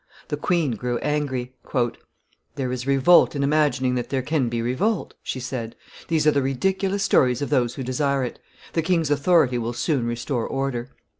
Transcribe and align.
The 0.29 0.35
queen 0.35 0.71
grew 0.71 0.97
angry. 0.97 1.53
"There 2.55 2.71
is 2.71 2.87
revolt 2.87 3.35
in 3.35 3.43
imagining 3.43 3.93
that 3.93 4.09
there 4.09 4.23
can 4.23 4.49
be 4.49 4.59
revolt," 4.59 5.13
she 5.21 5.39
said: 5.39 5.75
"these 6.07 6.25
are 6.25 6.31
the 6.31 6.41
ridiculous 6.41 7.03
stories 7.03 7.43
of 7.43 7.51
those 7.51 7.75
who 7.75 7.83
desire 7.83 8.23
it; 8.23 8.39
the 8.73 8.81
king's 8.81 9.11
authority 9.11 9.59
will 9.59 9.73
soon 9.73 10.07
restore 10.07 10.47
order." 10.47 10.89